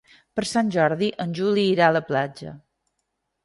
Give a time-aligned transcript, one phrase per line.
[0.37, 2.59] Per Sant Jordi en Juli irà a la platja.